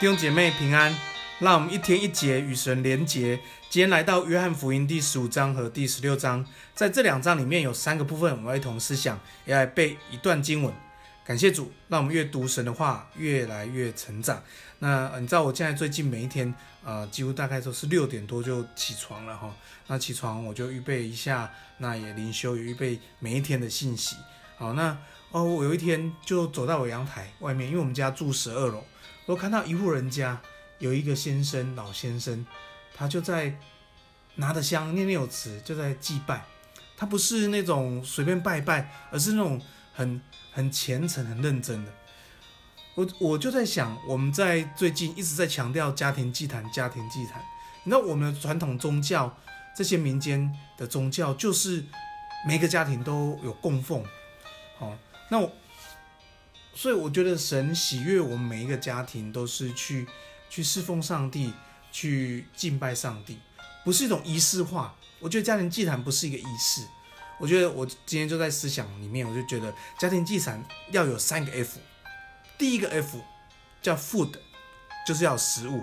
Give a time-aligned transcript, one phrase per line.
[0.00, 0.96] 弟兄姐妹平安，
[1.40, 3.38] 让我们一天一节与神连结。
[3.68, 6.42] 今天来到约翰福音第十五章和第十六章，
[6.74, 10.72] 在这两章里面有三个部分，我们一同思想，也来背一段经文。
[11.22, 14.42] 感谢主，让我们阅读神的话，越来越成长。
[14.78, 19.54] 那你知道我现在最近每一天，呃，几乎大概都是六点多就起床了哈。
[19.86, 24.16] 那起床我就预备一下，那也灵修，也预备每一天的信息。
[24.56, 24.96] 好，那
[25.30, 28.82] 哦，我有一天就走到我阳台外面，因为我们家住十二楼。
[29.30, 30.40] 我看到一户人家
[30.80, 32.44] 有一个先生，老先生，
[32.92, 33.56] 他就在
[34.34, 36.44] 拿着香念念有词，就在祭拜。
[36.96, 39.62] 他不是那种随便拜拜，而是那种
[39.94, 40.20] 很
[40.52, 41.92] 很虔诚、很认真的。
[42.96, 47.40] 我我就在想，我们在最近一直在强调家庭祭坛，家庭祭坛。
[47.84, 49.38] 你知道我们的传统宗教，
[49.76, 51.84] 这些民间的宗教，就是
[52.44, 54.04] 每个家庭都有供奉。
[54.76, 55.52] 好，那我。
[56.80, 60.06] 所以我觉得神喜悦我们每一个家庭都是去
[60.48, 61.52] 去侍奉上帝，
[61.92, 63.38] 去敬拜上帝，
[63.84, 64.96] 不是一种仪式化。
[65.18, 66.80] 我觉得家庭祭坛不是一个仪式。
[67.38, 71.78] 我觉得我今天就在思想里面，我就觉得家庭祭坛要有三个 F。
[72.56, 73.20] 第一个 F
[73.82, 74.32] 叫 food，
[75.06, 75.82] 就是要食物；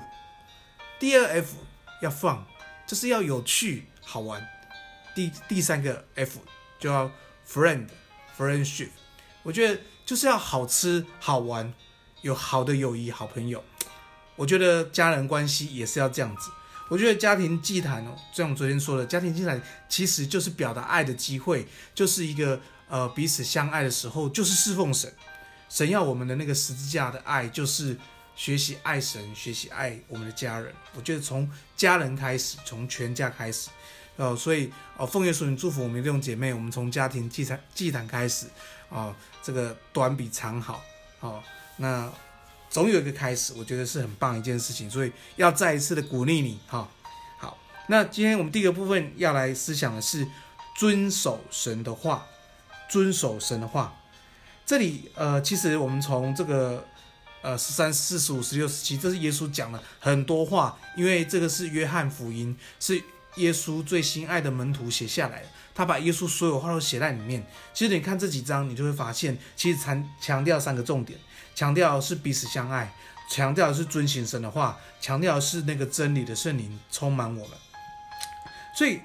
[0.97, 1.57] 第二 F
[2.01, 2.39] 要 fun，
[2.87, 4.41] 就是要有趣好玩；
[5.13, 6.39] 第第三个 F
[6.79, 7.11] 就要
[7.47, 8.89] friend，friendship。
[9.43, 9.79] 我觉得。
[10.07, 11.73] 就是要好吃好玩，
[12.21, 13.61] 有好的友谊、好朋友。
[14.37, 16.49] 我觉得家人关系也是要这样子。
[16.87, 25.13] 我觉得家庭祭坛哦，就像我昨天说的，家庭祭坛其实就是表达爱的机会，就是一个呃彼此相爱的时候，就是侍奉神。
[25.67, 27.97] 神要我们的那个十字架的爱，就是
[28.37, 30.73] 学习爱神，学习爱我们的家人。
[30.95, 33.67] 我觉得从家人开始，从全家开始。
[34.17, 38.47] 哦，所以哦，奉耶稣名祝福我们弟兄姐妹，我们从家庭祭坛祭坛开始，
[38.89, 40.81] 哦，这个短比长好，
[41.19, 41.41] 哦，
[41.77, 42.11] 那
[42.67, 46.89] 总有一个开始，我觉得是很棒一件事情，所以要再一次的鼓励你，哈、
[47.37, 47.55] 好，
[47.89, 50.27] 那今天我们第一个部分要来思想的是
[50.75, 52.25] 遵守神的话，
[52.89, 53.95] 遵守神的话，
[54.65, 56.83] 这里呃，其实我们从这个
[57.43, 62.99] 呃十三、四十五、十六、十七，这是耶稣讲了很多话，因为这个是约翰福音，是。
[63.37, 65.43] 耶稣最心爱的门徒写下来，
[65.73, 67.45] 他把耶稣所有话都写在里面。
[67.73, 71.17] 其实你看这几章，你就会发现，其实强强调三个重点：
[71.55, 72.91] 强调是彼此相爱，
[73.29, 77.57] 强调是遵行神的话，强调是那个真理的圣灵充满我们。
[78.75, 79.01] 所以，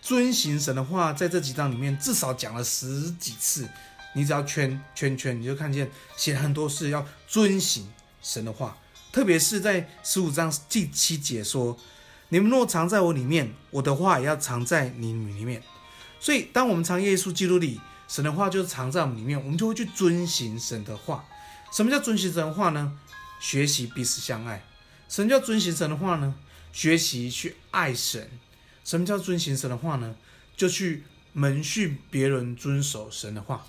[0.00, 3.68] 遵行神的话，在这几章里面至少讲了十几次。
[4.14, 7.92] 你只要圈圈圈，你就看见写很多事要遵行
[8.22, 8.76] 神的话，
[9.12, 11.78] 特别是在十五章第七节说。
[12.30, 15.62] 你们若藏在我里面，我的话也要藏在你们里面。
[16.20, 21.24] 所以，当我们藏耶稣基督里，神的话就是藏在我们里面，我们就会去遵行神的话。
[21.72, 22.98] 什么叫遵行神的话呢？
[23.40, 24.64] 学习彼此相爱。
[25.08, 26.34] 什么叫遵行神的话呢？
[26.72, 28.28] 学习去爱神。
[28.84, 30.16] 什么叫遵行神的话呢？
[30.56, 33.64] 就去门训别人遵守神的话。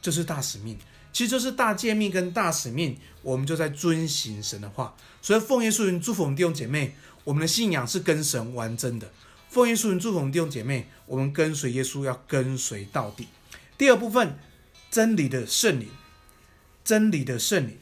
[0.00, 0.78] 这是大使命，
[1.16, 4.94] 其实就是大诫命跟大使命，我们就在遵行神的话。
[5.22, 6.94] 所以，奉耶稣人祝福我们弟兄姐妹。
[7.24, 9.10] 我们的信仰是跟神完真的。
[9.48, 13.28] 奉耶稣人祝福我们弟兄姐妹，我们跟随耶稣要跟随到底。
[13.78, 14.36] 第二部分，
[14.90, 15.88] 真理的圣灵，
[16.84, 17.78] 真理的圣灵，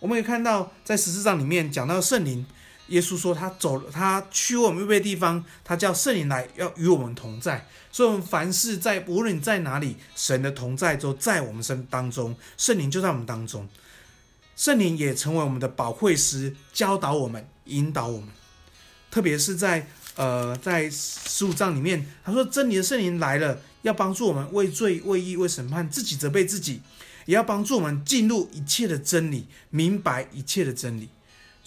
[0.00, 2.46] 我们可以看到在十四章里面讲到圣灵，
[2.88, 7.66] 耶稣说他走了，他去我们预备地方，他叫圣灵来要与我们同在。
[7.90, 13.68] 所以，我们凡事在无论你在哪里，神的同在就在我们身当中，圣灵就在我们当中，
[14.56, 18.28] 圣灵也成为我们的保惠师，教导我们，引导我们。
[19.10, 26.82] 特别是在呃，在十五章里面，他说真理的圣灵来了，要帮助我们为罪、为义、为审判，自己责备自己，
[27.24, 31.08] 也要帮助我们进入一切的真理，明白一切的真理。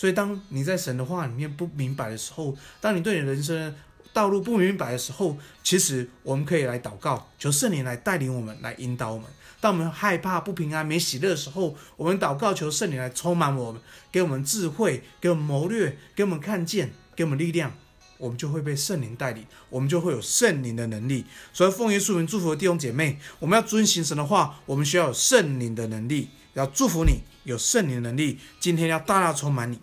[0.02, 3.76] 所以，当你在神的话里面不明白的时候，当你对你人生
[4.12, 9.28] 道路不明白的时候，其实我们可以来祷告，求圣灵来带领我们，来引导我们。
[9.60, 13.80] 当我们害怕、不平安、没喜乐的时候，我们祷告，求圣灵来充满我们，
[14.12, 16.92] 给我们智慧，给我们谋略，给我们看见。
[17.16, 17.72] 给我们力量，
[18.18, 21.26] 我们就会被圣灵带领，我们就会有圣灵的能力。
[21.54, 26.30] 所以奉耶稣名祝福的弟兄姐妹，我们要遵行神的话，我们需要有圣灵的能力。
[26.54, 29.80] 要祝福你有圣灵的能力，今天要大大充满你。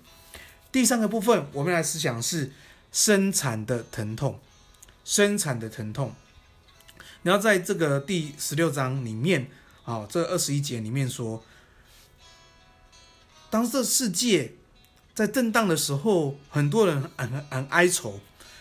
[0.79, 2.53] 第三个部分，我们来思想是
[2.93, 4.39] 生产的疼痛，
[5.05, 6.15] 生产的疼痛。
[7.23, 9.51] 你要在这个第十六章里面，
[9.83, 11.43] 啊，这二十一节里面说，
[13.51, 14.55] 当这世界。
[15.17, 18.21] 在震荡的时候，很多人很很哀愁，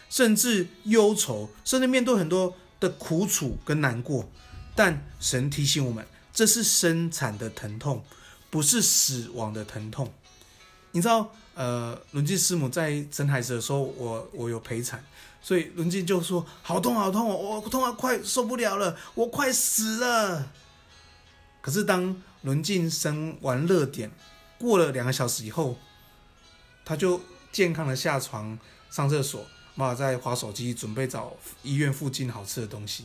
[0.10, 4.28] 甚至忧愁，甚至面对很多的苦楚跟难过。
[4.76, 6.04] 但神提醒我们，
[6.34, 8.04] 这是生产的疼痛，
[8.50, 10.12] 不是死亡的疼痛。
[10.94, 15.04] 你知道，呃，伦静师母在生孩子的时候，我我有陪产，
[15.42, 20.52] 所以伦静就说好痛好痛哦，我痛啊，快受不了了，我快死了。
[21.60, 24.12] 可是当轮静生完热点，
[24.60, 25.80] 过了两个小时以后，
[26.86, 27.20] 他就
[27.52, 28.60] 健康的下床
[28.92, 29.44] 上厕所，
[29.74, 31.34] 妈妈在滑手机，准备找
[31.64, 33.04] 医院附近好吃的东西。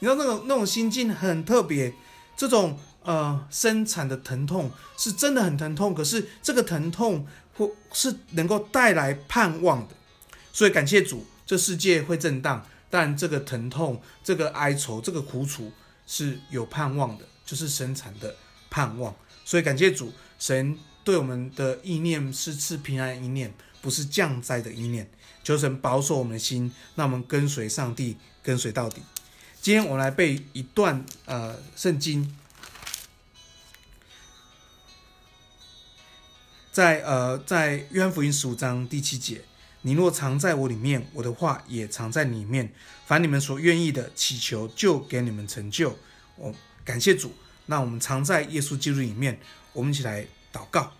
[0.00, 1.94] 你知道那种那种心境很特别，
[2.36, 9.94] 这种呃生产的疼痛是真的很疼痛，可是这个疼痛或是能够带来盼望的，
[10.52, 15.72] 所以感谢主，这世界会震荡，但这个疼痛、这个哀愁、这个苦楚
[16.06, 18.34] 是有盼望的，就是生产的
[18.68, 19.14] 盼望。
[19.44, 25.08] 所以感谢主，神对我们的意念是赐平安意念，不是降灾的意念。
[25.42, 29.00] 求神保守我们的心，让我们跟随上帝，跟随到底。
[29.62, 32.36] 今天我们来背一段呃圣经，
[36.76, 39.40] 在呃在约翰福音十五章第七节，
[39.80, 42.70] 你若藏在我里面，我的话也藏在里面。
[43.06, 45.96] 凡你们所愿意的，祈求就给你们成就。
[46.36, 47.32] 我感谢主，
[47.64, 49.40] 那我们藏在耶稣基督里面，
[49.72, 50.92] 我们一起来祷告。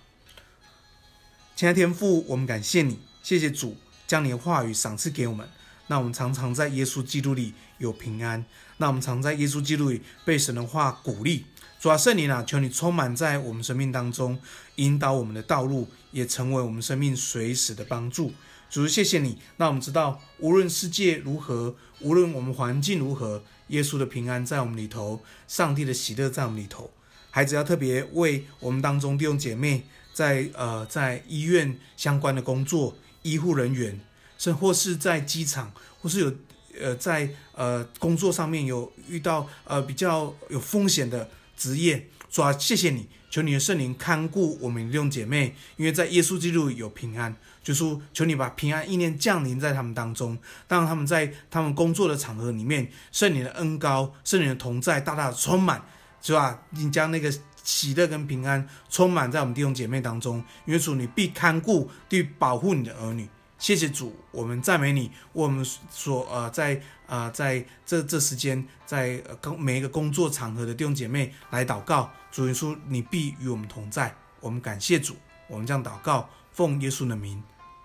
[1.54, 3.76] 亲爱天父，我们感谢你，谢谢主
[4.06, 5.46] 将你的话语赏赐给我们。
[5.88, 8.44] 那我们常常在耶稣基督里有平安。
[8.78, 11.46] 那我们常在耶稣基督里被神的话鼓励。
[11.78, 14.38] 主啊，圣灵啊，求你充满在我们生命当中，
[14.76, 18.32] 引导我们的道路，也成为我们生命随时的帮助。
[18.68, 19.38] 主，谢谢你。
[19.58, 26.90] 那我们知道，无论世界如何，无论我们环境如何，耶稣的平安在我们里头，上帝的喜乐在我们里头。
[27.30, 34.00] 孩子要特别为我们当中弟兄姐妹在呃在医院相关的工作，医护人员。
[34.38, 36.32] 甚或是在机场，或是有
[36.80, 55.82] 呃在呃工作上面有遇到呃比较有风险的职业，主啊，谢谢你，求你的圣灵看顾我们弟兄姐妹，因为在耶稣基督有平安，就说求你把平安意念降临在他们当中，当他们在他们工作的场合里面，圣灵的恩膏、圣灵的同在大大的充满，
[56.20, 56.62] 是吧？
[56.70, 57.32] 你将那个
[57.62, 63.28] 喜乐跟平安充满在我们弟兄姐妹当中，因为主你必看顾，必保护你的儿女。
[63.58, 65.10] 谢谢主，我们赞美你。
[65.32, 74.14] 我们所呃在呃在这这时间，在工每一个工作场合的弟兄姐妹来祷告，主耶稣，你必与我们同在。
[74.40, 75.16] 我们感谢主，
[75.48, 77.42] 我们这样祷告，奉耶稣的名，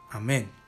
[0.09, 0.61] 阿门。